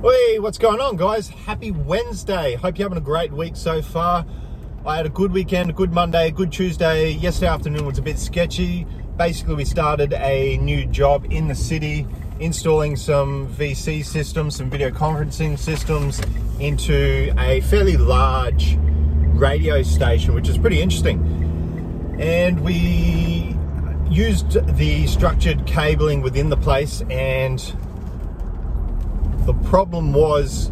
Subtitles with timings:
[0.00, 1.28] Hey, what's going on, guys?
[1.28, 2.54] Happy Wednesday.
[2.54, 4.24] Hope you're having a great week so far.
[4.86, 7.10] I had a good weekend, a good Monday, a good Tuesday.
[7.10, 8.86] Yesterday afternoon was a bit sketchy.
[9.16, 12.06] Basically, we started a new job in the city,
[12.38, 16.20] installing some VC systems, some video conferencing systems
[16.60, 18.78] into a fairly large
[19.34, 21.18] radio station, which is pretty interesting.
[22.20, 23.56] And we
[24.08, 27.60] used the structured cabling within the place and
[29.48, 30.70] the problem was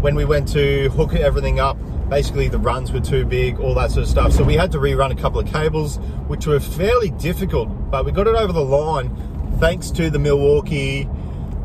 [0.00, 1.76] when we went to hook everything up,
[2.08, 4.32] basically the runs were too big, all that sort of stuff.
[4.32, 8.12] So we had to rerun a couple of cables, which were fairly difficult, but we
[8.12, 9.14] got it over the line
[9.60, 11.06] thanks to the Milwaukee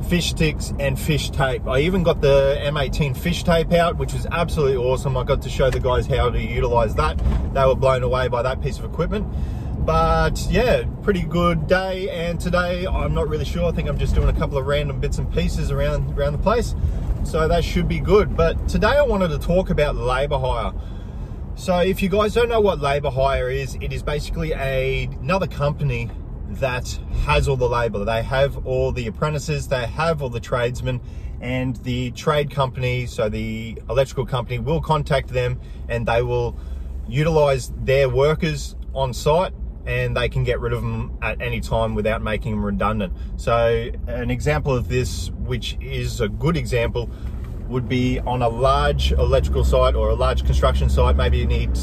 [0.09, 1.65] fish sticks and fish tape.
[1.65, 5.15] I even got the M18 fish tape out, which was absolutely awesome.
[5.15, 7.21] I got to show the guys how to utilize that.
[7.53, 9.33] They were blown away by that piece of equipment.
[9.85, 12.09] But yeah, pretty good day.
[12.09, 13.67] And today, I'm not really sure.
[13.67, 16.39] I think I'm just doing a couple of random bits and pieces around around the
[16.39, 16.73] place.
[17.25, 18.35] So that should be good.
[18.37, 20.71] But today, I wanted to talk about labor hire.
[21.55, 25.47] So if you guys don't know what labor hire is, it is basically a, another
[25.47, 26.09] company
[26.47, 26.87] that
[27.25, 28.05] has all the labor.
[28.05, 31.01] They have all the apprentices, they have all the tradesmen,
[31.41, 36.57] and the trade company, so the electrical company, will contact them and they will
[37.07, 39.53] utilize their workers on site
[39.85, 43.13] and they can get rid of them at any time without making them redundant.
[43.37, 47.09] So, an example of this, which is a good example,
[47.67, 51.15] would be on a large electrical site or a large construction site.
[51.15, 51.75] Maybe you need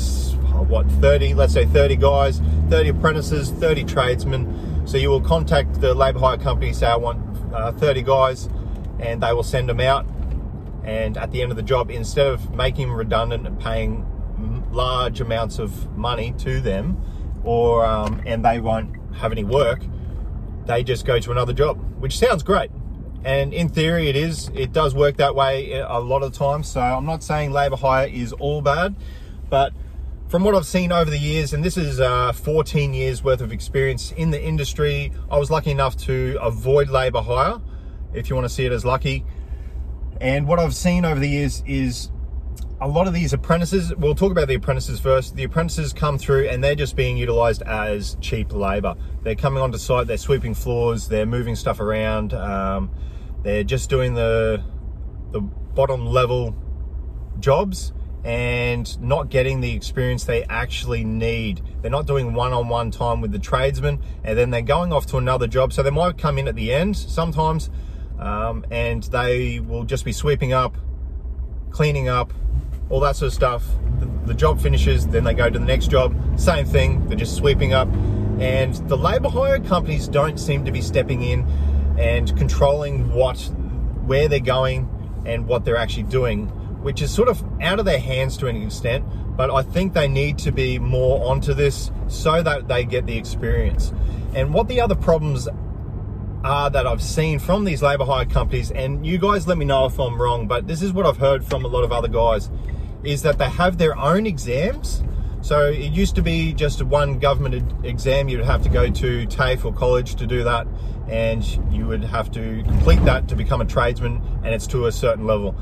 [0.69, 4.87] what 30, let's say 30 guys, 30 apprentices, 30 tradesmen.
[4.87, 7.21] So you will contact the labour hire company, say I want
[7.53, 8.49] uh, 30 guys,
[8.99, 10.07] and they will send them out.
[10.85, 14.07] And at the end of the job, instead of making them redundant and paying
[14.73, 17.01] large amounts of money to them,
[17.45, 19.83] or um, and they won't have any work,
[20.67, 22.71] they just go to another job, which sounds great.
[23.25, 24.51] And in theory, it is.
[24.55, 26.63] It does work that way a lot of the time.
[26.63, 28.97] So I'm not saying labour hire is all bad,
[29.51, 29.73] but
[30.29, 33.53] from what I've seen over the years, and this is uh, 14 years worth of
[33.53, 37.61] experience in the industry, I was lucky enough to avoid labour hire,
[38.15, 39.25] if you want to see it as lucky.
[40.21, 42.11] And what I've seen over the years is
[42.83, 45.37] a lot of these apprentices, we'll talk about the apprentices first.
[45.37, 48.95] The apprentices come through and they're just being utilized as cheap labor.
[49.23, 52.91] They're coming onto site, they're sweeping floors, they're moving stuff around, um,
[53.43, 54.63] they're just doing the,
[55.33, 56.57] the bottom level
[57.39, 57.93] jobs
[58.25, 61.61] and not getting the experience they actually need.
[61.83, 65.05] They're not doing one on one time with the tradesman and then they're going off
[65.07, 65.75] to another job.
[65.75, 67.69] So they might come in at the end sometimes
[68.19, 70.79] um, and they will just be sweeping up,
[71.71, 72.33] cleaning up,
[72.91, 73.65] all that sort of stuff.
[73.99, 76.15] The, the job finishes, then they go to the next job.
[76.39, 77.89] Same thing, they're just sweeping up.
[78.41, 81.47] And the labour hire companies don't seem to be stepping in
[81.99, 83.39] and controlling what,
[84.07, 84.89] where they're going
[85.25, 86.47] and what they're actually doing,
[86.83, 89.05] which is sort of out of their hands to an extent.
[89.37, 93.17] But I think they need to be more onto this so that they get the
[93.17, 93.93] experience.
[94.35, 95.49] And what the other problems
[96.43, 99.85] are that I've seen from these labour hire companies, and you guys let me know
[99.85, 102.51] if I'm wrong, but this is what I've heard from a lot of other guys
[103.05, 105.03] is that they have their own exams.
[105.43, 109.65] So it used to be just one government exam you'd have to go to TAFE
[109.65, 110.67] or college to do that,
[111.09, 114.93] and you would have to complete that to become a tradesman, and it's to a
[114.93, 115.57] certain level.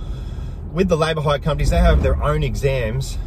[0.73, 3.19] With the labour hire companies, they have their own exams,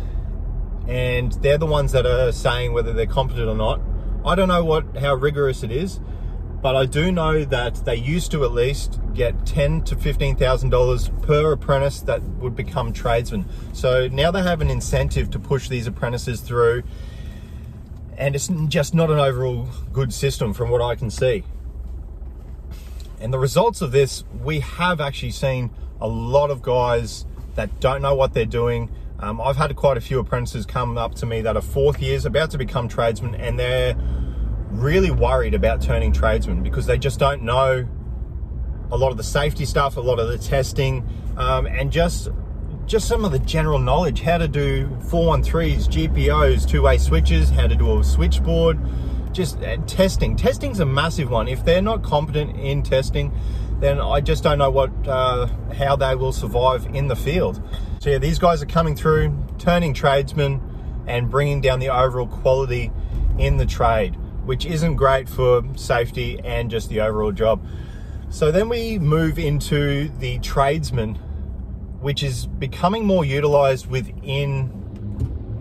[0.87, 3.79] and they're the ones that are saying whether they're competent or not.
[4.25, 6.01] I don't know what how rigorous it is,
[6.61, 10.69] but I do know that they used to at least get ten to fifteen thousand
[10.69, 13.45] dollars per apprentice that would become tradesmen.
[13.73, 16.83] So now they have an incentive to push these apprentices through,
[18.17, 21.43] and it's just not an overall good system from what I can see.
[23.19, 25.69] And the results of this, we have actually seen
[25.99, 28.89] a lot of guys that don't know what they're doing.
[29.19, 32.25] Um, I've had quite a few apprentices come up to me that are fourth years,
[32.25, 33.95] about to become tradesmen, and they're
[34.71, 37.87] really worried about turning tradesmen because they just don't know
[38.91, 42.29] a lot of the safety stuff, a lot of the testing, um, and just
[42.85, 47.75] just some of the general knowledge how to do 413s, GPOs, two-way switches, how to
[47.75, 48.77] do a switchboard,
[49.31, 50.35] just uh, testing.
[50.35, 51.47] Testing's a massive one.
[51.47, 53.31] If they're not competent in testing,
[53.79, 57.61] then I just don't know what uh, how they will survive in the field.
[57.99, 60.61] So yeah, these guys are coming through, turning tradesmen,
[61.07, 62.91] and bringing down the overall quality
[63.37, 67.65] in the trade which isn't great for safety and just the overall job.
[68.29, 71.15] So then we move into the tradesman,
[71.99, 74.71] which is becoming more utilized within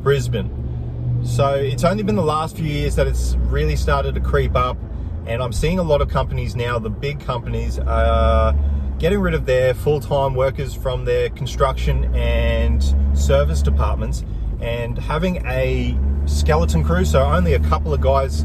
[0.03, 1.21] Brisbane.
[1.25, 4.79] So it's only been the last few years that it's really started to creep up,
[5.27, 8.55] and I'm seeing a lot of companies now, the big companies, are
[8.99, 12.83] getting rid of their full-time workers from their construction and
[13.13, 14.25] service departments
[14.61, 18.45] and having a skeleton crew, so only a couple of guys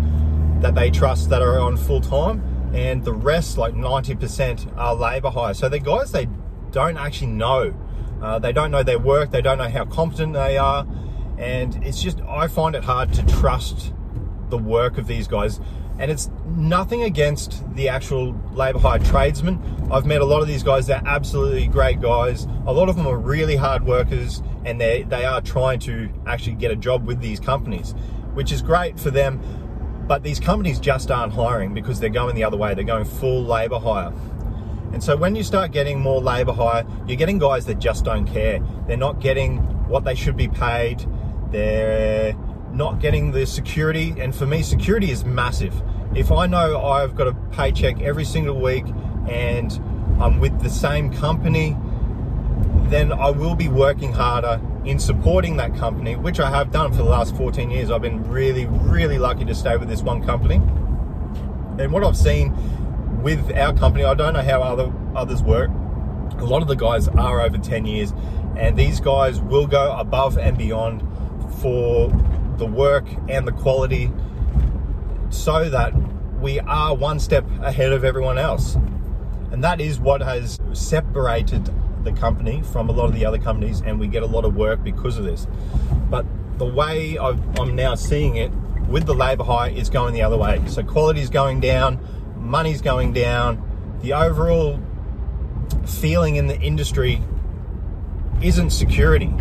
[0.61, 2.41] that they trust that are on full-time,
[2.73, 5.53] and the rest, like 90%, are labor hire.
[5.53, 6.27] So they're guys they
[6.71, 7.73] don't actually know.
[8.21, 10.87] Uh, they don't know their work, they don't know how competent they are,
[11.37, 13.93] and it's just, I find it hard to trust
[14.49, 15.59] the work of these guys
[15.97, 19.61] and it's nothing against the actual labour hire tradesmen.
[19.91, 22.47] I've met a lot of these guys, they're absolutely great guys.
[22.65, 26.55] A lot of them are really hard workers and they, they are trying to actually
[26.55, 27.93] get a job with these companies,
[28.33, 29.39] which is great for them.
[30.07, 33.43] But these companies just aren't hiring because they're going the other way, they're going full
[33.43, 34.13] labour hire.
[34.93, 38.25] And so when you start getting more labour hire, you're getting guys that just don't
[38.25, 38.61] care.
[38.87, 39.57] They're not getting
[39.89, 41.05] what they should be paid.
[41.51, 42.35] They're
[42.71, 44.13] not getting the security.
[44.17, 45.81] And for me, security is massive.
[46.15, 48.85] If I know I've got a paycheck every single week
[49.27, 49.71] and
[50.21, 51.75] I'm with the same company,
[52.89, 56.97] then I will be working harder in supporting that company, which I have done for
[56.97, 57.89] the last 14 years.
[57.89, 60.55] I've been really, really lucky to stay with this one company.
[61.77, 62.53] And what I've seen
[63.21, 65.71] with our company, I don't know how other others work.
[66.37, 68.13] A lot of the guys are over 10 years,
[68.57, 71.01] and these guys will go above and beyond
[71.61, 72.09] for
[72.57, 74.11] the work and the quality
[75.29, 75.93] so that
[76.39, 78.75] we are one step ahead of everyone else.
[79.51, 81.73] And that is what has separated
[82.05, 84.55] the company from a lot of the other companies, and we get a lot of
[84.55, 85.47] work because of this.
[86.09, 86.25] But
[86.57, 87.29] the way i
[87.59, 88.49] am now seeing it
[88.87, 90.61] with the labour hire is going the other way.
[90.67, 91.99] So quality is going down,
[92.37, 94.79] money's going down, the overall
[95.85, 97.21] feeling in the industry
[98.41, 99.33] isn't security,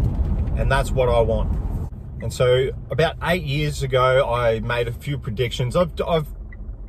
[0.57, 1.91] and that's what I want.
[2.23, 5.77] And so about eight years ago, I made a few predictions.
[5.77, 6.27] I've, I've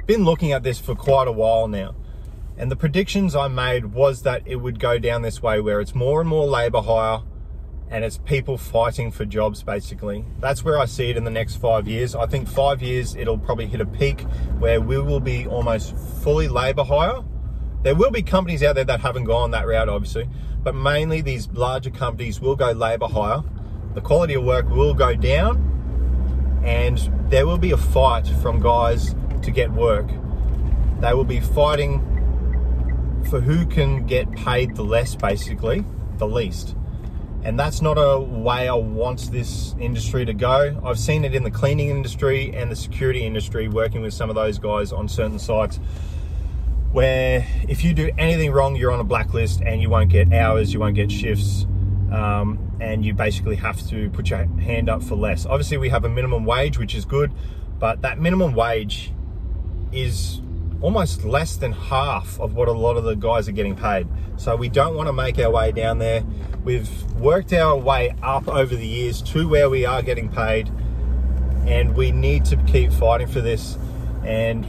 [0.06, 1.94] been looking at this for quite a while now.
[2.58, 5.94] And the predictions I made was that it would go down this way where it's
[5.94, 7.22] more and more labor hire
[7.90, 10.26] and it's people fighting for jobs basically.
[10.40, 12.16] That's where I see it in the next five years.
[12.16, 14.22] I think five years it'll probably hit a peak
[14.60, 17.24] where we will be almost fully labor hire.
[17.84, 20.28] There will be companies out there that haven't gone that route, obviously,
[20.64, 23.44] but mainly these larger companies will go labor hire
[23.96, 25.72] the quality of work will go down
[26.66, 30.08] and there will be a fight from guys to get work.
[31.00, 32.15] They will be fighting
[33.28, 35.84] for who can get paid the less, basically,
[36.18, 36.76] the least.
[37.44, 40.82] And that's not a way I want this industry to go.
[40.84, 44.36] I've seen it in the cleaning industry and the security industry, working with some of
[44.36, 45.80] those guys on certain sites,
[46.92, 50.74] where if you do anything wrong, you're on a blacklist and you won't get hours,
[50.74, 51.68] you won't get shifts
[52.12, 55.46] um, and you basically have to put your hand up for less.
[55.46, 57.32] Obviously, we have a minimum wage, which is good,
[57.80, 59.12] but that minimum wage
[59.92, 60.42] is
[60.82, 64.08] almost less than half of what a lot of the guys are getting paid.
[64.38, 66.24] So we don't want to make our way down there.
[66.64, 70.70] We've worked our way up over the years to where we are getting paid,
[71.66, 73.78] and we need to keep fighting for this.
[74.24, 74.66] And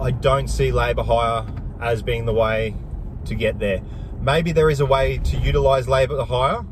[0.00, 1.46] I don't see labour hire
[1.80, 2.74] as being the way
[3.26, 3.80] to get there.
[4.20, 6.64] Maybe there is a way to utilize labour hire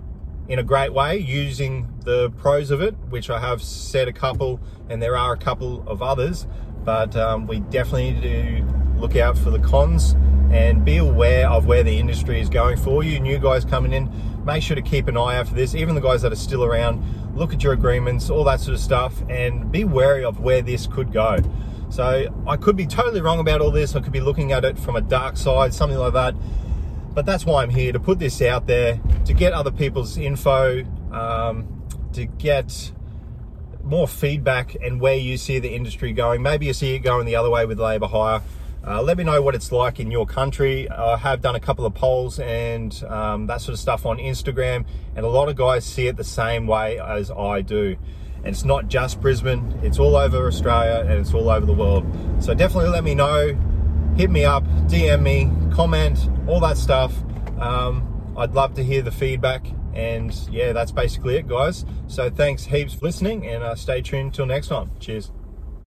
[0.49, 4.61] in a great way using the pros of it, which I have said a couple,
[4.88, 6.46] and there are a couple of others,
[6.84, 10.14] but um, we definitely need to look out for the cons
[10.50, 13.19] and be aware of where the industry is going for you.
[13.19, 14.11] New guys coming in,
[14.44, 15.74] make sure to keep an eye out for this.
[15.74, 17.03] Even the guys that are still around,
[17.34, 20.86] look at your agreements, all that sort of stuff, and be wary of where this
[20.86, 21.39] could go.
[21.89, 23.96] So I could be totally wrong about all this.
[23.96, 26.34] I could be looking at it from a dark side, something like that.
[27.15, 30.84] But that's why I'm here to put this out there, to get other people's info,
[31.12, 31.82] um,
[32.15, 32.93] to get
[33.84, 36.43] more feedback and where you see the industry going.
[36.43, 38.43] Maybe you see it going the other way with labour hire.
[38.84, 40.89] Uh, let me know what it's like in your country.
[40.91, 44.84] I have done a couple of polls and um, that sort of stuff on Instagram,
[45.15, 47.96] and a lot of guys see it the same way as I do.
[48.39, 52.05] And it's not just Brisbane, it's all over Australia and it's all over the world.
[52.41, 53.56] So definitely let me know
[54.17, 57.15] hit me up, DM me, comment, all that stuff.
[57.58, 59.67] Um, I'd love to hear the feedback.
[59.94, 61.84] And yeah, that's basically it, guys.
[62.06, 64.91] So thanks heaps for listening and uh, stay tuned till next time.
[65.01, 65.31] Cheers.